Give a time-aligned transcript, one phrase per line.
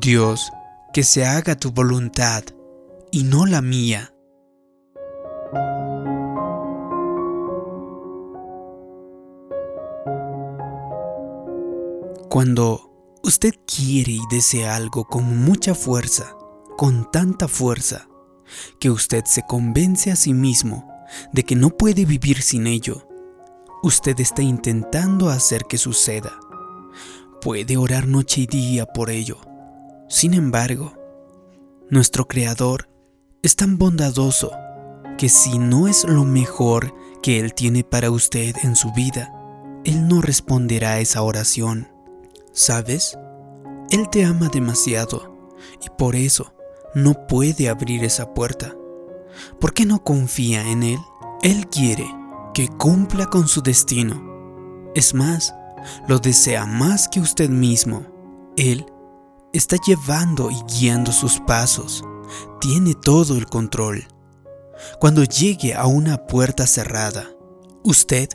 [0.00, 0.52] Dios,
[0.92, 2.44] que se haga tu voluntad
[3.10, 4.12] y no la mía.
[12.28, 16.36] Cuando usted quiere y desea algo con mucha fuerza,
[16.76, 18.08] con tanta fuerza,
[18.78, 20.86] que usted se convence a sí mismo
[21.32, 23.08] de que no puede vivir sin ello,
[23.82, 26.38] usted está intentando hacer que suceda.
[27.40, 29.45] Puede orar noche y día por ello.
[30.08, 30.92] Sin embargo,
[31.90, 32.88] nuestro Creador
[33.42, 34.52] es tan bondadoso
[35.18, 39.32] que si no es lo mejor que Él tiene para usted en su vida,
[39.84, 41.88] Él no responderá a esa oración.
[42.52, 43.18] ¿Sabes?
[43.90, 46.54] Él te ama demasiado y por eso
[46.94, 48.76] no puede abrir esa puerta.
[49.60, 50.98] ¿Por qué no confía en Él?
[51.42, 52.06] Él quiere
[52.54, 54.92] que cumpla con su destino.
[54.94, 55.52] Es más,
[56.06, 58.06] lo desea más que usted mismo.
[58.56, 58.86] Él
[59.56, 62.04] está llevando y guiando sus pasos.
[62.60, 64.06] Tiene todo el control.
[65.00, 67.30] Cuando llegue a una puerta cerrada,
[67.82, 68.28] usted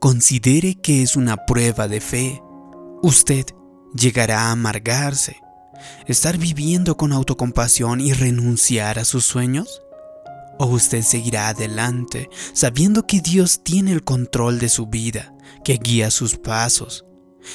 [0.00, 2.42] considere que es una prueba de fe.
[3.02, 3.46] Usted
[3.94, 5.36] llegará a amargarse,
[6.06, 9.82] estar viviendo con autocompasión y renunciar a sus sueños?
[10.58, 16.10] ¿O usted seguirá adelante sabiendo que Dios tiene el control de su vida, que guía
[16.10, 17.04] sus pasos?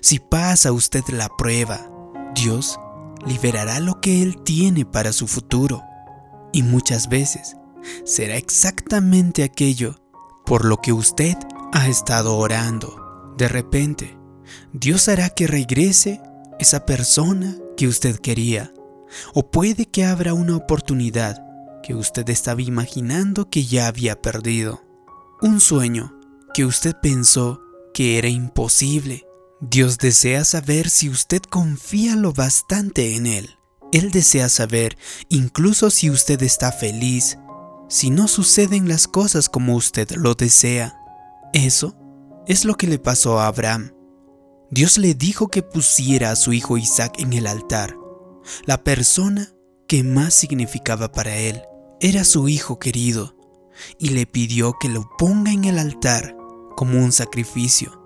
[0.00, 1.90] Si pasa usted la prueba,
[2.34, 2.78] Dios
[3.26, 5.82] liberará lo que Él tiene para su futuro.
[6.52, 7.56] Y muchas veces
[8.04, 9.96] será exactamente aquello
[10.46, 11.36] por lo que usted
[11.72, 13.32] ha estado orando.
[13.36, 14.16] De repente,
[14.72, 16.20] Dios hará que regrese
[16.58, 18.72] esa persona que usted quería.
[19.32, 21.44] O puede que abra una oportunidad
[21.82, 24.82] que usted estaba imaginando que ya había perdido.
[25.42, 26.18] Un sueño
[26.52, 27.60] que usted pensó
[27.92, 29.23] que era imposible.
[29.60, 33.50] Dios desea saber si usted confía lo bastante en Él.
[33.92, 37.38] Él desea saber incluso si usted está feliz,
[37.88, 40.98] si no suceden las cosas como usted lo desea.
[41.52, 41.96] Eso
[42.46, 43.92] es lo que le pasó a Abraham.
[44.70, 47.96] Dios le dijo que pusiera a su hijo Isaac en el altar.
[48.66, 49.54] La persona
[49.86, 51.62] que más significaba para él
[52.00, 53.36] era su hijo querido
[53.98, 56.36] y le pidió que lo ponga en el altar
[56.76, 58.03] como un sacrificio.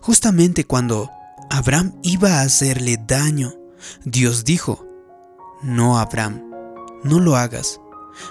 [0.00, 1.10] Justamente cuando
[1.50, 3.54] Abraham iba a hacerle daño,
[4.04, 4.86] Dios dijo,
[5.62, 6.50] no Abraham,
[7.02, 7.80] no lo hagas.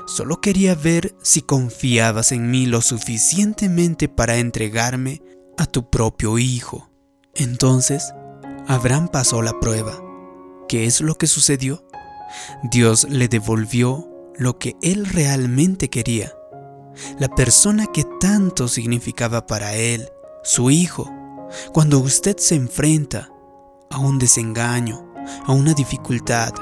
[0.06, 5.22] Solo quería ver si confiabas en mí lo suficientemente para entregarme
[5.58, 6.90] a tu propio hijo.
[7.34, 8.14] Entonces,
[8.68, 10.00] Abraham pasó la prueba.
[10.68, 11.84] ¿Qué es lo que sucedió?
[12.64, 16.34] Dios le devolvió lo que él realmente quería.
[17.18, 20.10] La persona que tanto significaba para él,
[20.44, 21.10] su hijo.
[21.74, 23.30] Cuando usted se enfrenta
[23.90, 25.14] a un desengaño,
[25.46, 26.54] a una dificultad,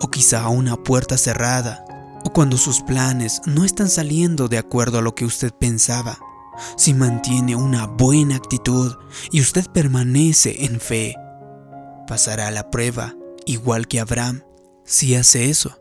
[0.00, 1.84] o quizá a una puerta cerrada,
[2.24, 6.18] o cuando sus planes no están saliendo de acuerdo a lo que usted pensaba,
[6.76, 8.94] si mantiene una buena actitud
[9.30, 11.16] y usted permanece en fe,
[12.06, 13.14] pasará la prueba
[13.46, 14.42] igual que Abraham.
[14.84, 15.80] Si hace eso,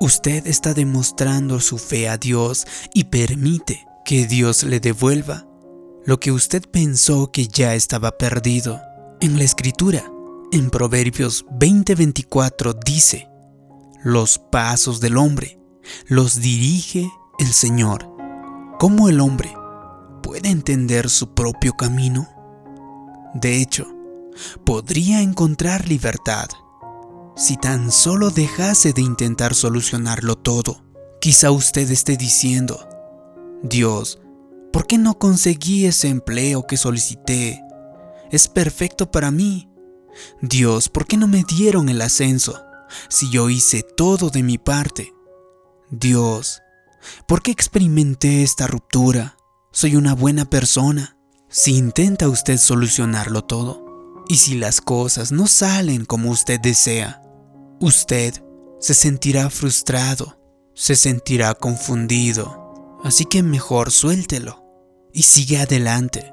[0.00, 5.46] usted está demostrando su fe a Dios y permite que Dios le devuelva
[6.04, 8.80] lo que usted pensó que ya estaba perdido.
[9.20, 10.04] En la escritura,
[10.50, 13.28] en Proverbios 20:24 dice,
[14.02, 15.58] los pasos del hombre
[16.06, 18.08] los dirige el Señor.
[18.78, 19.54] Como el hombre
[20.22, 22.28] puede entender su propio camino?
[23.34, 23.86] De hecho,
[24.64, 26.48] podría encontrar libertad
[27.36, 30.82] si tan solo dejase de intentar solucionarlo todo.
[31.20, 32.88] Quizá usted esté diciendo,
[33.62, 34.18] Dios,
[34.72, 37.62] ¿por qué no conseguí ese empleo que solicité?
[38.30, 39.68] Es perfecto para mí.
[40.40, 42.64] Dios, ¿por qué no me dieron el ascenso
[43.08, 45.12] si yo hice todo de mi parte?
[45.90, 46.60] Dios,
[47.26, 49.36] ¿por qué experimenté esta ruptura?
[49.72, 51.16] soy una buena persona.
[51.48, 57.22] Si intenta usted solucionarlo todo y si las cosas no salen como usted desea,
[57.80, 58.42] usted
[58.80, 60.38] se sentirá frustrado,
[60.74, 63.00] se sentirá confundido.
[63.02, 64.61] Así que mejor suéltelo
[65.12, 66.32] y sigue adelante.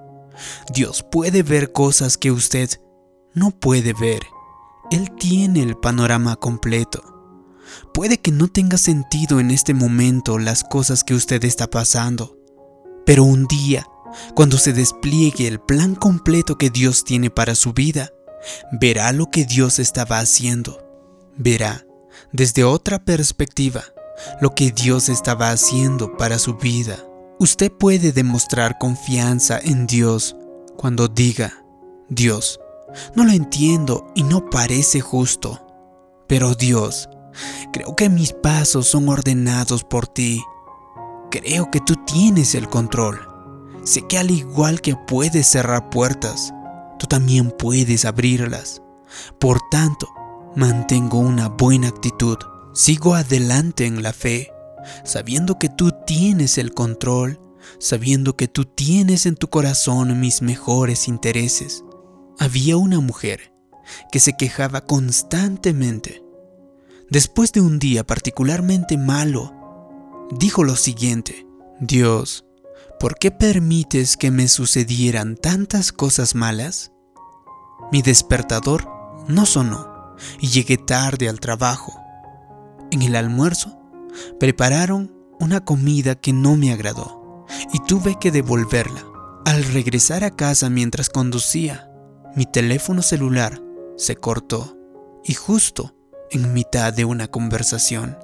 [0.73, 2.69] Dios puede ver cosas que usted
[3.33, 4.21] no puede ver.
[4.91, 7.03] Él tiene el panorama completo.
[7.93, 12.37] Puede que no tenga sentido en este momento las cosas que usted está pasando,
[13.05, 13.87] pero un día,
[14.35, 18.11] cuando se despliegue el plan completo que Dios tiene para su vida,
[18.71, 20.83] verá lo que Dios estaba haciendo.
[21.37, 21.85] Verá,
[22.31, 23.83] desde otra perspectiva,
[24.41, 26.97] lo que Dios estaba haciendo para su vida.
[27.41, 30.35] Usted puede demostrar confianza en Dios
[30.75, 31.63] cuando diga,
[32.09, 32.59] Dios,
[33.15, 35.65] no lo entiendo y no parece justo,
[36.27, 37.07] Pero Dios,
[37.71, 40.43] creo que mis pasos son ordenados por ti.
[41.31, 43.19] Creo que tú tienes el control.
[43.85, 46.53] Sé que al igual que puedes cerrar puertas,
[46.99, 48.81] tú también puedes abrirlas.
[49.39, 50.09] Por tanto,
[50.57, 52.37] mantengo una buena actitud.
[52.73, 54.51] Sigo adelante en la fe,
[55.03, 57.39] sabiendo que tú tienes el control,
[57.79, 61.83] sabiendo que tú tienes en tu corazón mis mejores intereses.
[62.39, 63.53] Había una mujer
[64.11, 66.23] que se quejaba constantemente.
[67.09, 71.47] Después de un día particularmente malo, dijo lo siguiente,
[71.79, 72.45] Dios,
[72.99, 76.91] ¿por qué permites que me sucedieran tantas cosas malas?
[77.91, 78.87] Mi despertador
[79.27, 81.93] no sonó y llegué tarde al trabajo.
[82.91, 83.78] En el almuerzo
[84.39, 89.05] prepararon una comida que no me agradó y tuve que devolverla.
[89.45, 91.89] Al regresar a casa mientras conducía,
[92.35, 93.61] mi teléfono celular
[93.97, 94.77] se cortó
[95.23, 95.95] y justo
[96.31, 98.17] en mitad de una conversación.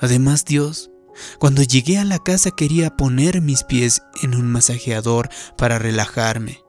[0.00, 0.90] Además Dios,
[1.38, 6.60] cuando llegué a la casa quería poner mis pies en un masajeador para relajarme.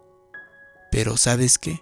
[0.91, 1.81] Pero ¿sabes qué?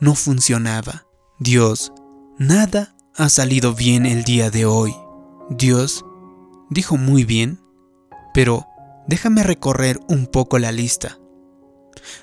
[0.00, 1.06] No funcionaba.
[1.38, 1.92] Dios,
[2.38, 4.94] nada ha salido bien el día de hoy.
[5.50, 6.04] Dios
[6.70, 7.60] dijo muy bien,
[8.32, 8.66] pero
[9.08, 11.18] déjame recorrer un poco la lista.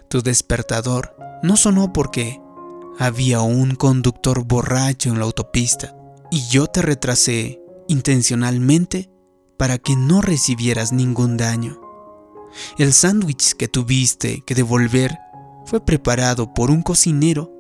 [0.07, 1.13] Tu despertador
[1.44, 2.39] no sonó porque
[2.97, 5.94] había un conductor borracho en la autopista
[6.31, 9.12] y yo te retrasé intencionalmente
[9.57, 11.81] para que no recibieras ningún daño.
[12.77, 15.18] El sándwich que tuviste que devolver
[15.65, 17.51] fue preparado por un cocinero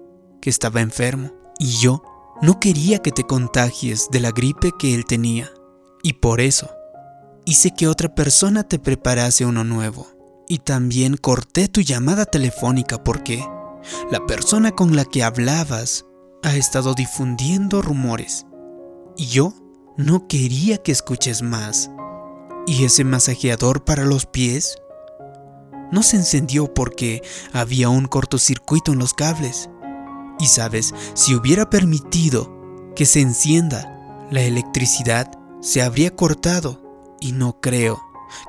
[0.41, 2.01] que estaba enfermo y yo
[2.41, 5.51] no quería que te contagies de la gripe que él tenía.
[6.07, 6.69] Y por eso
[7.43, 10.07] hice que otra persona te preparase uno nuevo.
[10.47, 13.45] Y también corté tu llamada telefónica porque
[14.09, 16.05] la persona con la que hablabas
[16.43, 18.45] ha estado difundiendo rumores
[19.17, 19.53] y yo
[19.97, 21.91] no quería que escuches más.
[22.65, 24.77] ¿Y ese masajeador para los pies?
[25.91, 27.21] No se encendió porque
[27.51, 29.69] había un cortocircuito en los cables.
[30.39, 35.37] Y sabes, si hubiera permitido que se encienda, la electricidad
[35.67, 36.81] se habría cortado
[37.19, 38.01] y no creo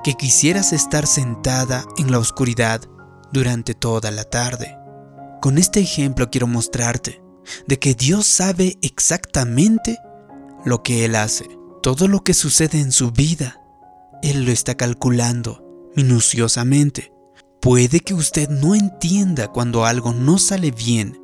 [0.05, 2.79] que quisieras estar sentada en la oscuridad
[3.33, 4.77] durante toda la tarde.
[5.41, 7.21] Con este ejemplo quiero mostrarte
[7.67, 9.97] de que Dios sabe exactamente
[10.63, 11.45] lo que Él hace.
[11.83, 13.61] Todo lo que sucede en su vida,
[14.23, 17.11] Él lo está calculando minuciosamente.
[17.59, 21.21] Puede que usted no entienda cuando algo no sale bien,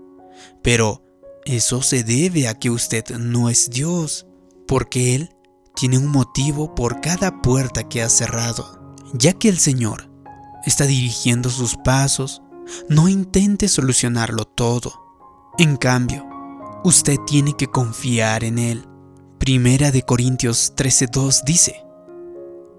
[0.61, 1.05] pero
[1.45, 4.27] eso se debe a que usted no es Dios,
[4.67, 5.34] porque Él
[5.75, 10.09] tiene un motivo por cada puerta que ha cerrado, ya que el Señor
[10.65, 12.41] está dirigiendo sus pasos
[12.89, 14.93] no intente solucionarlo todo.
[15.57, 16.25] En cambio,
[16.83, 18.87] usted tiene que confiar en Él.
[19.37, 21.85] Primera de Corintios 13:2 dice,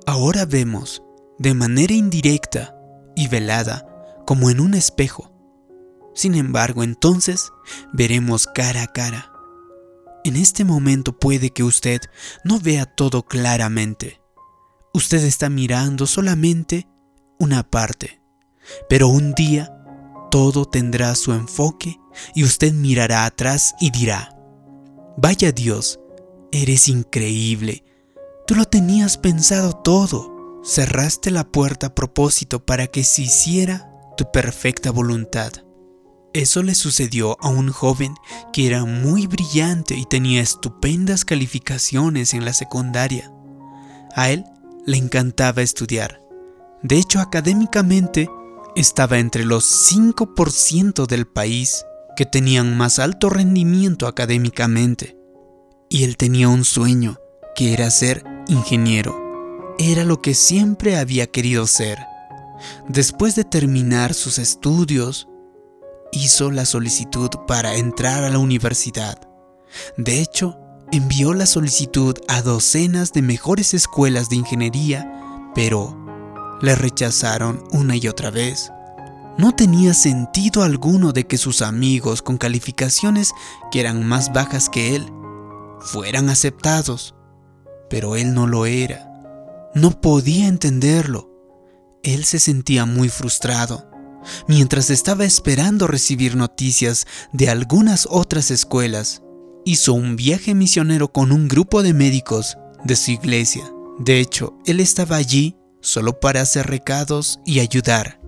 [0.06, 1.02] Ahora vemos,
[1.38, 2.75] de manera indirecta
[3.14, 3.87] y velada,
[4.26, 5.32] como en un espejo.
[6.14, 7.50] Sin embargo, entonces
[7.92, 9.32] veremos cara a cara.
[10.26, 12.00] En este momento puede que usted
[12.43, 14.20] no vea todo claramente.
[14.93, 16.88] Usted está mirando solamente
[17.38, 18.20] una parte.
[18.88, 19.73] Pero un día
[20.32, 22.00] todo tendrá su enfoque
[22.34, 24.37] y usted mirará atrás y dirá,
[25.16, 26.00] Vaya Dios,
[26.50, 27.85] eres increíble.
[28.49, 30.61] Tú lo tenías pensado todo.
[30.64, 35.52] Cerraste la puerta a propósito para que se hiciera tu perfecta voluntad.
[36.37, 38.14] Eso le sucedió a un joven
[38.52, 43.33] que era muy brillante y tenía estupendas calificaciones en la secundaria.
[44.14, 44.45] A él
[44.85, 46.21] le encantaba estudiar.
[46.83, 48.28] De hecho, académicamente
[48.75, 55.16] estaba entre los 5% del país que tenían más alto rendimiento académicamente.
[55.88, 57.16] Y él tenía un sueño,
[57.55, 59.75] que era ser ingeniero.
[59.78, 61.97] Era lo que siempre había querido ser.
[62.88, 65.28] Después de terminar sus estudios,
[66.12, 69.18] hizo la solicitud para entrar a la universidad.
[69.96, 70.58] De hecho,
[70.92, 75.96] envió la solicitud a docenas de mejores escuelas de ingeniería, pero
[76.60, 78.70] le rechazaron una y otra vez.
[79.38, 83.32] No tenía sentido alguno de que sus amigos con calificaciones
[83.70, 85.12] que eran más bajas que él
[85.80, 87.14] fueran aceptados,
[87.90, 89.12] pero él no lo era.
[89.75, 91.30] No podía entenderlo.
[92.02, 93.90] Él se sentía muy frustrado.
[94.49, 99.23] Mientras estaba esperando recibir noticias de algunas otras escuelas,
[99.64, 103.64] hizo un viaje misionero con un grupo de médicos de su iglesia.
[103.99, 108.21] De hecho, él estaba allí solo para hacer recados y ayudar.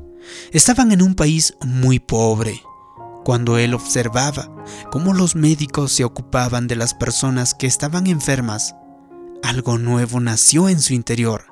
[0.52, 2.60] Estaban en un país muy pobre.
[3.24, 4.50] cuando él observaba
[4.90, 8.74] cómo los médicos se ocupaban de las personas que estaban enfermas,
[9.42, 11.44] algo nuevo nació en su interior.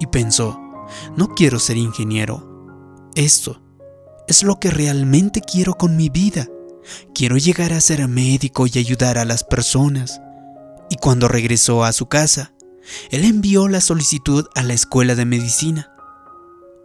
[0.00, 0.60] Y pensó,
[1.16, 2.51] no quiero ser ingeniero.
[3.14, 3.60] Esto
[4.26, 6.48] es lo que realmente quiero con mi vida.
[7.14, 10.20] Quiero llegar a ser médico y ayudar a las personas.
[10.90, 12.54] Y cuando regresó a su casa,
[13.10, 15.92] él envió la solicitud a la escuela de medicina.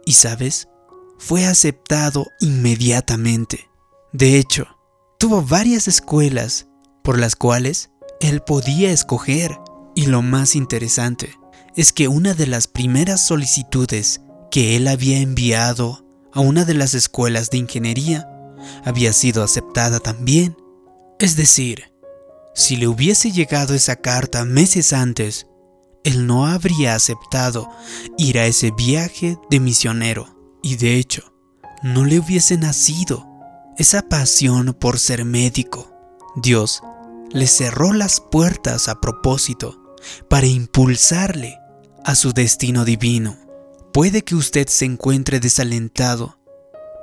[0.04, 0.68] Y sabes,
[1.18, 3.70] fue aceptado inmediatamente.
[4.12, 4.66] De hecho,
[5.18, 6.68] tuvo varias escuelas
[7.02, 9.58] por las cuales él podía escoger.
[9.94, 11.34] Y lo más interesante
[11.74, 14.20] es que una de las primeras solicitudes
[14.50, 16.07] que él había enviado
[16.38, 18.30] a una de las escuelas de ingeniería
[18.84, 20.56] había sido aceptada también.
[21.18, 21.92] Es decir,
[22.54, 25.48] si le hubiese llegado esa carta meses antes,
[26.04, 27.68] él no habría aceptado
[28.18, 31.34] ir a ese viaje de misionero y de hecho,
[31.82, 33.26] no le hubiese nacido
[33.76, 35.92] esa pasión por ser médico.
[36.36, 36.82] Dios
[37.32, 39.96] le cerró las puertas a propósito
[40.30, 41.58] para impulsarle
[42.04, 43.36] a su destino divino.
[43.92, 46.38] Puede que usted se encuentre desalentado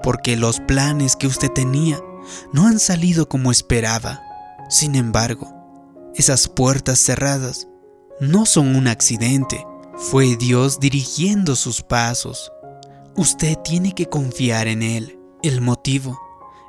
[0.03, 1.99] porque los planes que usted tenía
[2.53, 4.21] no han salido como esperaba.
[4.69, 5.51] Sin embargo,
[6.15, 7.67] esas puertas cerradas
[8.19, 9.65] no son un accidente,
[9.95, 12.51] fue Dios dirigiendo sus pasos.
[13.15, 15.19] Usted tiene que confiar en Él.
[15.41, 16.19] El motivo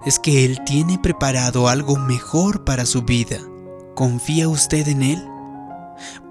[0.05, 3.39] es que Él tiene preparado algo mejor para su vida.
[3.95, 5.29] ¿Confía usted en Él?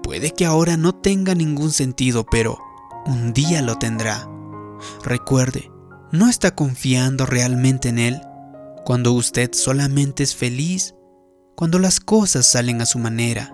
[0.02, 2.58] Puede que ahora no tenga ningún sentido, pero
[3.06, 4.28] un día lo tendrá.
[5.04, 5.70] Recuerde,
[6.12, 8.20] no está confiando realmente en Él
[8.84, 10.94] cuando usted solamente es feliz,
[11.56, 13.52] cuando las cosas salen a su manera.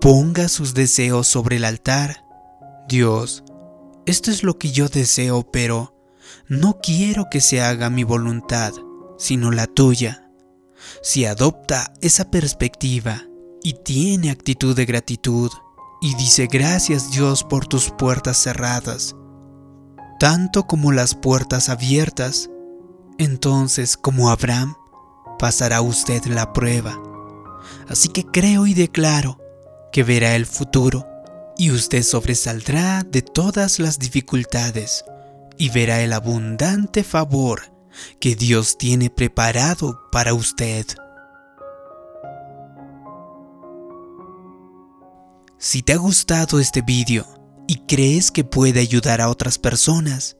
[0.00, 2.24] Ponga sus deseos sobre el altar.
[2.88, 3.44] Dios,
[4.06, 5.94] esto es lo que yo deseo, pero
[6.48, 8.72] no quiero que se haga mi voluntad
[9.22, 10.28] sino la tuya.
[11.00, 13.22] Si adopta esa perspectiva
[13.62, 15.50] y tiene actitud de gratitud
[16.02, 19.14] y dice gracias Dios por tus puertas cerradas,
[20.18, 22.50] tanto como las puertas abiertas,
[23.18, 24.74] entonces como Abraham
[25.38, 27.00] pasará usted la prueba.
[27.88, 29.38] Así que creo y declaro
[29.92, 31.06] que verá el futuro
[31.56, 35.04] y usted sobresaldrá de todas las dificultades
[35.56, 37.72] y verá el abundante favor
[38.18, 40.84] que Dios tiene preparado para usted.
[45.64, 47.24] Si te ha gustado este vídeo
[47.68, 50.36] y crees que puede ayudar a otras personas,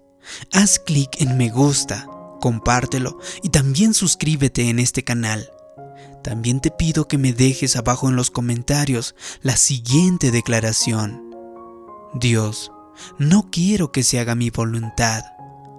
[0.53, 2.09] haz clic en me gusta,
[2.41, 5.49] compártelo y también suscríbete en este canal.
[6.25, 11.31] También te pido que me dejes abajo en los comentarios la siguiente declaración.
[12.15, 12.73] Dios,
[13.17, 15.23] no quiero que se haga mi voluntad,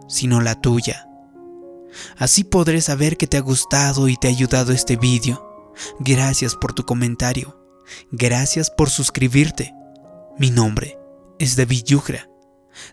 [0.07, 1.09] sino la tuya.
[2.15, 5.73] Así podré saber que te ha gustado y te ha ayudado este vídeo.
[5.99, 7.62] Gracias por tu comentario.
[8.11, 9.73] Gracias por suscribirte.
[10.37, 10.97] Mi nombre
[11.39, 12.29] es David Yugra.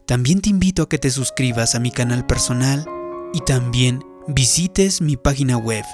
[0.07, 2.87] También te invito a que te suscribas a mi canal personal
[3.33, 5.85] y también visites mi página web.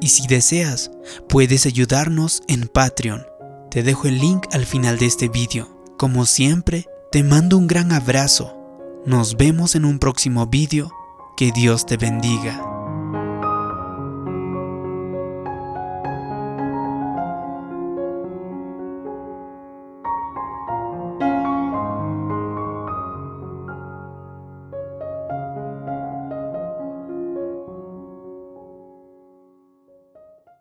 [0.00, 0.90] Y si deseas,
[1.28, 3.26] puedes ayudarnos en Patreon.
[3.70, 5.68] Te dejo el link al final de este vídeo.
[5.98, 8.54] Como siempre, te mando un gran abrazo.
[9.04, 10.90] Nos vemos en un próximo vídeo
[11.36, 12.77] que Dios te bendiga.